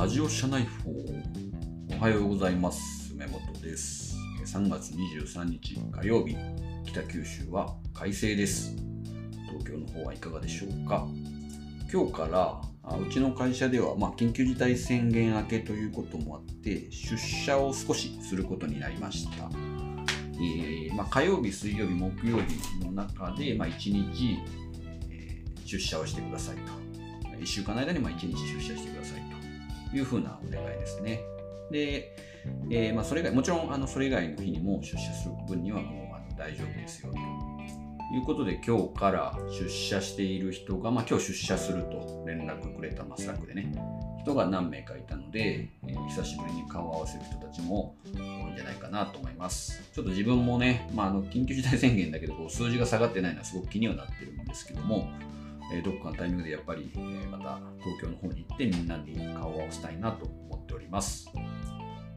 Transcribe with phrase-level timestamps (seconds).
[0.00, 0.92] ラジオ社内報。
[1.98, 3.12] おはようございます。
[3.12, 4.16] 梅本です。
[4.46, 6.38] 3月23日火曜日。
[6.86, 8.74] 北九州は快晴です。
[9.46, 11.06] 東京の方はいかがでしょうか。
[11.92, 19.50] 今日からあうちの会社では、まあ、緊急事態宣言明けということもあって出社を少しすることになりました。
[20.36, 24.38] えーまあ、火曜日、水曜日、木曜日の中で、まあ、1日、
[25.10, 26.72] えー出社をしてくださいと。
[27.38, 29.29] 1週間の間にまあ1日出社してくださいと。
[29.94, 31.20] いうふうなお願いですね。
[31.70, 32.16] で、
[32.70, 37.18] えーまあ、それ以外、もちろんあのそれ以外の日にも出社する分にはもうあの大丈夫ですよと
[38.14, 43.72] いうことで、今日から出社している人が、まあ、今日出社すると連絡くれた、まあ、スラックでね、
[44.22, 49.80] 人が何名かいたので、えー久しぶりに顔を合わせる人たちも多いんじゃないかなと思います。
[49.94, 55.08] ちょっと自分もね、まあ、あの緊急事態宣言だけどこう数字が下がってないのはすごく気にはなってるんですけども、
[55.72, 61.28] えどこかのタイミングでやっぱり、えまた東京の方に行ってみんなに顔を合わせたいなと思っております。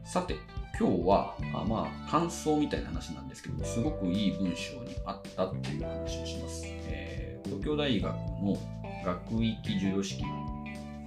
[0.04, 0.36] さて、
[0.78, 6.62] 今日はあまあ感想みたいな話なんですけどすごくいい文章にあったっていう話をします。
[6.66, 8.56] えー東京大学の
[9.04, 10.22] 学域授与式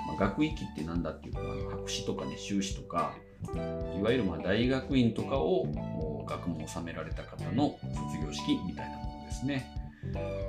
[0.08, 3.14] まあ、学域って何だっていうと、博士とかね、修士とか、
[4.00, 5.66] いわゆるま大学院とかを
[6.26, 9.70] 学問を収められた方の卒業式みたいなものですね。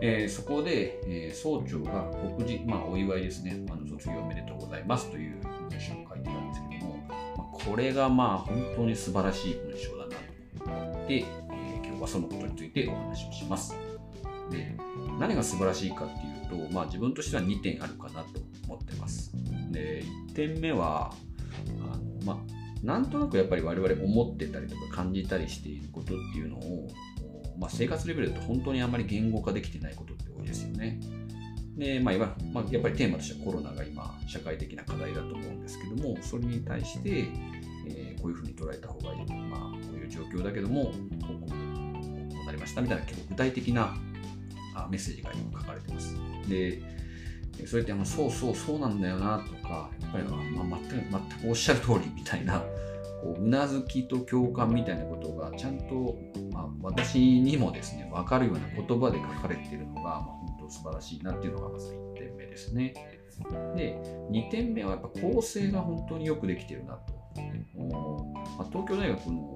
[0.01, 10.17] えーそこで、えー総長が告示、まあ、お祝いですね、あの卒業おめでとうございますという文章を書いてたんですけども、まあ、これがまあ本当に素晴らしい文章だな
[10.65, 13.75] と思って、えー今日はそのことについてお話をします。
[14.51, 14.77] で
[15.19, 19.33] 何が素晴らしいかっていうと、まあ、自分としては2点あるかなと思ってます。
[19.73, 21.13] で1点目は
[21.81, 22.37] あの、まあ、
[22.87, 26.89] なんとなくやっぱり我々思ってたりとか感じたりしていることっていうのを、
[27.59, 31.01] まあ、生活レベルだと本当にあまり言語化できてないことって多いですよね。
[31.77, 37.11] で、まあいわまあ、やっぱりテーマとしてはコロナが今社会的な課題だと思うんですけどもそれに対して、
[37.87, 41.57] えーこういうふうに捉えた方がいい、まあ、こういう状況だけどもこうこ
[42.43, 43.97] うなりましたみたいな結構具体的な
[44.75, 46.17] あメッセージが今書かれてます。
[46.49, 46.83] で、
[47.61, 52.65] えそれってあのそうそうそうなんだよなとか、やっぱり、まあ、全く全くおっしゃる通りみたいな、
[53.21, 56.17] こうなずきと共感みたいなことがちゃんと、
[56.53, 62.95] まあ、私にもですね、分かるような言葉で書かれているのが、まあ、本当素晴らしいなっていうのがまず1点目ですね。
[63.77, 67.19] で、2点目はやっぱ構成が本当によくできてるなと。
[68.59, 69.55] まあ、東京大学の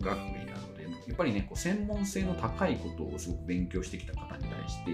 [0.00, 4.92] 学位なので、やっぱりね、こう専門性の高いことをすごく勉強してきた方に対して、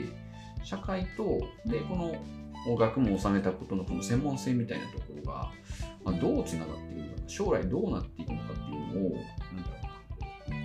[0.62, 5.52] 社会と、で、この学問を収めたことのこの専門性みたいなところが、
[6.04, 9.78] まあ、どうつながっていくのか、将来どうなっていくのかっていうのを、なんだろ
[10.48, 10.56] うな、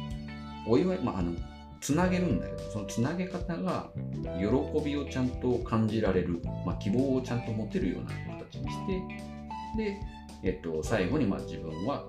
[0.68, 1.34] お祝い、まあ、あの、
[1.82, 3.92] つなげるんだけど、そのつなげ方が
[4.38, 9.02] 喜びをちゃんと感じられる、まあ、希望をちゃんと持てるような形にして、
[9.78, 10.00] で、
[10.44, 12.06] えっと、最後にまあ自分は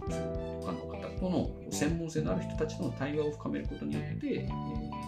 [0.00, 4.48] 他の方との専門性のある人たちとの対話を深めることによって、えー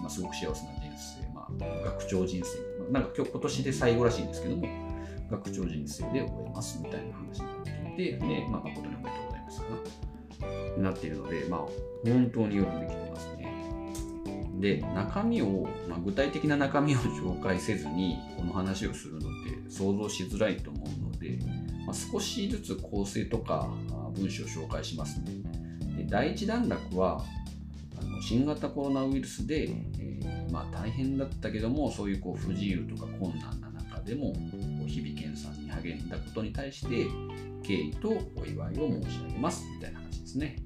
[0.01, 4.69] まあ、すごく幸せな人生、まあ、学長人生、まあなんか今日今年で最後らしいんですけども、
[5.31, 7.54] 学長人生で終えますみたいな話に
[7.95, 9.67] っていて、で、まあ、誠におめでとうございますか
[10.77, 11.61] な、なっているので、まあ、
[12.05, 13.45] 本当によくできてますね。
[14.61, 19.23] で、中身を、まあ、具体的な中身を紹介せずに、この話をするのっ
[19.65, 21.39] て想像しづらいと思うので、
[21.87, 25.33] まあ、少しずつ構成とかあ文章を紹介しますね。
[25.97, 27.23] で第一段落は
[28.01, 33.74] あの新型コロナウイルスで、えーまあ、大変だったけどもそういうこう不自由とか困難な
[34.05, 34.35] でも
[34.87, 37.07] 日々研鑽に励んだことに対して
[37.63, 40.57] 敬意とお祝いを申し上げますみたいな話ですね。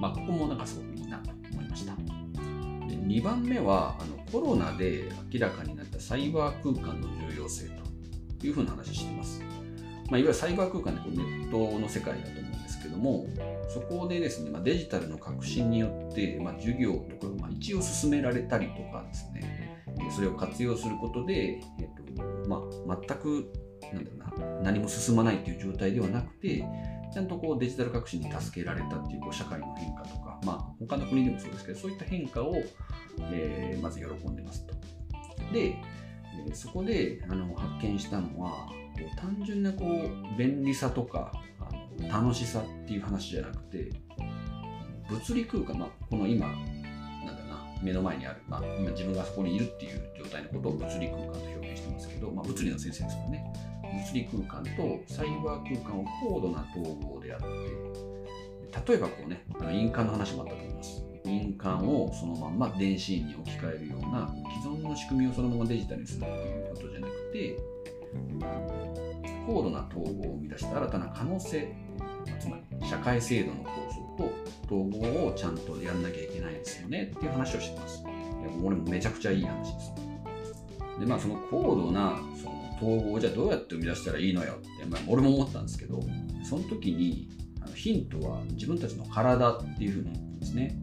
[0.00, 1.94] まあ、ここもなんかすごくいいなと思いました。
[1.94, 7.68] で2番目はあのコロナで明らかになったサイバー空間の重要性
[8.40, 9.42] というふうな話してます。
[10.08, 13.26] まあ、いわゆるサイバー空間でこうネットの世界だと思うんですけども、
[13.68, 19.82] そこでですね、まあ、デジタルの革新によって、まあ、授業とか、まあ、一応進められたりとかですね、
[20.14, 21.95] それを活用することで、えっ
[22.46, 23.52] まあ、全く
[23.92, 26.64] なんだろうな何も進まないという状態ではなくて、
[27.12, 32.56] ちゃんとこうデジタル革新に助けられたっていうこう社会の変化とか、まあ、他の国でもそうですけど、そういった変化を、
[33.32, 34.74] えーまず喜んでますと。
[35.52, 35.76] で、
[36.52, 38.68] そこであの発見したのは、
[39.16, 43.90] 単純なこう便利さとかあの楽しさっていう話じゃなくて、
[45.08, 46.48] 物理空間、まあ、この今、
[47.82, 53.44] 目の前にある、まあ、今自分がそこにいるっていう状態のことを物理空間と表現してますけど、まあ、物理の先生ですよね。
[53.82, 57.46] 物理空間とサイバー空間を高度な統合であって、
[58.92, 61.02] 例えばこうね、あの印鑑の話もあったと思います。
[61.24, 64.32] 印鑑をそのまんま電子印に置き換えるような
[64.62, 67.58] 既存の仕組みをそのままデジタルにするっていうことじゃなくて、
[69.46, 71.74] 高度な統合を生み出した新たな可能性
[72.40, 73.85] つまり社会制度の構造と
[74.66, 78.02] 統合をちゃんとやんなきゃいけないですよねっていう話をしてます。
[78.02, 78.10] いや
[78.62, 79.92] 俺もめちゃくちゃいい話です。
[81.00, 86.00] でまあその高度なその統合をじゃあどうやって生み出したらいいのよって、まあ、俺も思ったんですけど
[86.44, 87.28] その時に
[87.60, 90.78] あのヒントは自分たちの体っていうふうに言ってですね。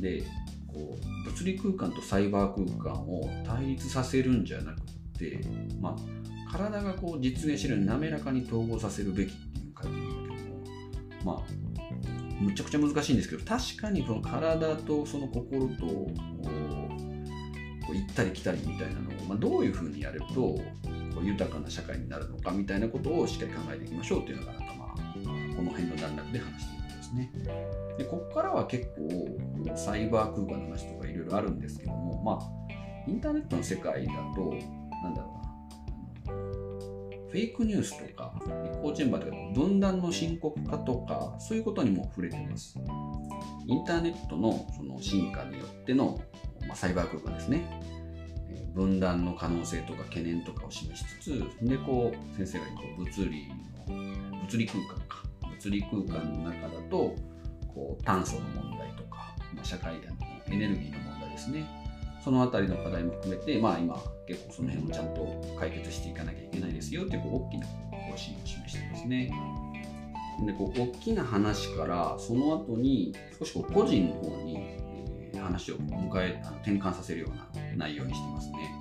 [0.00, 0.22] で
[0.66, 4.80] こう物理空間とサイバー空間を対立させるんじゃなく
[5.18, 5.40] て、
[5.80, 11.65] まあ、体がこう実現してるように滑らかに統合させるべきっていう書いてるんだけどもまあ
[12.40, 16.12] むちゃくちゃ難しいんですけど確かにその体とその心とこ
[17.92, 20.60] う行ったり来たりみたいなのを、まあ、どういうふうにやるとこ
[21.22, 24.88] う豊かな社会になるのかみたいなことをしっかり考えていきましょうっていうのがなんかまあ
[25.56, 27.32] この辺の段落で話していることですね。
[27.98, 29.38] でここからは結構
[29.76, 32.46] サイバー空間の話とかいろいろあるんですけどもまあ
[33.08, 34.18] インターネットの世界だと
[35.02, 35.45] なんだろうな
[37.28, 38.32] フェイクニュースとか
[38.64, 42.78] エコーチンバーとか分断の深刻化とかそういうことにも触れてます。
[43.66, 46.20] インターネットのその進化によっての、
[46.66, 47.80] まあ、サイバー空間ですね。
[48.74, 55.22] 分断の可能性とか懸念とかを示しつつでこう先生が言う物理の物理空間か。
[55.50, 57.16] 物理空間の中だと
[57.74, 60.00] こう炭素の問題とか、まあ、社会の
[60.48, 61.85] エネルギーの問題ですね。
[62.26, 69.32] その辺りの課題も含めて、まあ、今結構その辺をちゃんと解決していかなきゃいけないですよっていうこう大きな方針を示してますね。
[70.44, 78.74] でこう大きな話からその後に少しこう個人の方に、えー、話を迎え転換させるような内容にしてますね。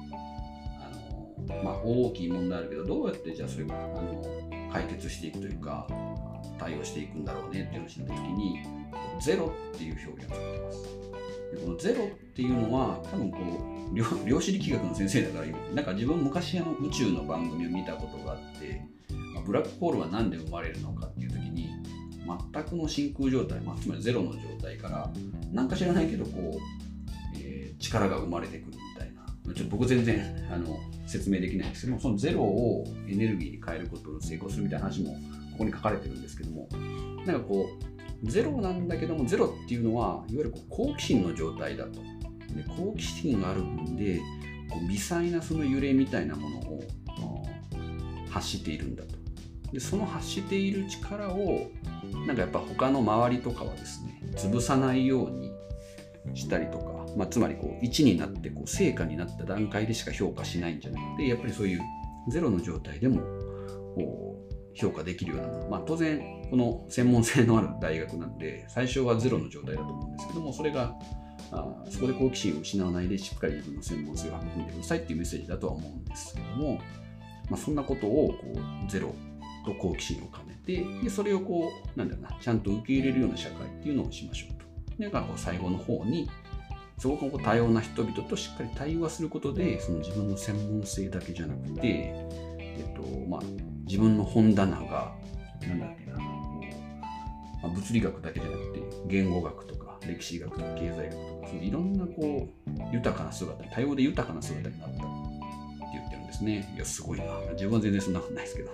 [1.47, 4.23] あのまあ、大きい問題あるけどどうやってじゃあそれあの
[4.73, 5.87] 解決していくというか
[6.57, 8.59] 対応していくんだろうねっていう話になった時に
[9.21, 11.05] ゼロっていう表現を使ってます。
[11.55, 13.37] でこのゼロっていうのは多分こ
[13.91, 18.81] う量量子力学の先生だからなんか自分昔あの宇宙の番組を見たことがあって、
[19.33, 21.69] まあ、ブラックホールは何で生まれるのかっていう時に
[22.53, 25.09] 全くの真空状態、まあ、つまりゼロの状態から
[25.51, 26.59] 何か知らないけどこう、
[27.37, 29.25] えー、力が生まれてくるみたいな。
[29.53, 35.11] ちょっと僕全然あの説明できないんですけどもそのゼロをエネルギーに変えることを成功するみたいな話も
[35.51, 36.67] ここに書かれてるんですけども
[37.27, 37.94] なんかこう
[38.25, 42.01] ゼロなんだけどもゼロっていうのはいわゆるこう好奇心の状態だと。
[42.55, 44.19] で好奇心がある分で
[44.69, 46.83] こう微細なその揺れみたいなものを
[48.29, 49.15] 発しているんだと。
[49.71, 51.69] でその発している力を
[52.25, 55.51] なんかやっぱ他の周りとかはですね潰さないように
[56.33, 61.81] したりとか、まあ、つまりこう1になってこう成果になった段階でしか評価しないんじゃなくてやっぱりそういう
[62.29, 63.21] ゼロの状態でも
[64.73, 70.95] 評価できるようなもの、まあ、当然この専門性のある大学なんで最初はゼロの状態だと思うんですけどもそれが
[71.51, 76.79] あそこで好奇心を失わないでしっかり自分の専門性を育んでくださいっていうメッセージだとは思うんですけども、
[77.49, 79.15] まあ、そんなことをこうゼロ
[79.65, 84.65] と好奇心を兼ねてでそれをこうなんだろうなちゃんと受け入れるような社会っていうのをしましょうと。
[84.97, 86.29] でこう最後の方に
[86.97, 91.81] すごくこう多様な人々としっかり対話することでその自分の専門性だけじゃなくて、
[92.59, 93.41] えっとまあ、
[93.85, 95.13] 自分の本棚が
[95.67, 96.04] なんだっけ、
[97.75, 105.03] 物理学だけじゃなくて言語学とか歴史学とか経済学とかそういろんなこう豊かな姿多様で豊かな姿になったって
[105.93, 106.73] 言ってるんですね。
[106.75, 107.25] いやすごいな。
[107.53, 108.71] 自分は全然そんなことないですけど。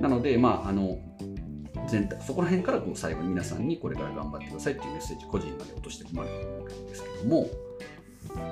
[0.00, 0.98] なのでまああの
[1.88, 7.48] 全体そこら辺からこう最後に皆さんにこれから頑張ってくださいっていうメッセージ個人まで落としてもらえるわけですけども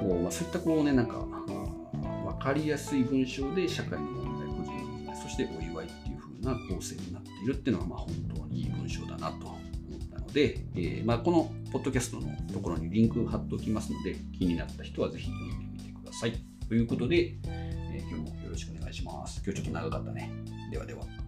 [0.01, 8.71] こう、まあ、そういったこうねなんか分かりやすい文章で社会の問題個人の問題そしてお祝いっていう風な構成になっているっていうのはまあ本当にいい
[10.31, 16.33] ので、えー、まあ、このポッドキャストのところにリンク貼っておきますので気になった人はぜひ読んでみてください。
[16.69, 19.43] ということで、えー、今日もよろしくお願いします。
[19.45, 20.31] 今日ちょっと長かったね。
[20.71, 21.20] ではでは。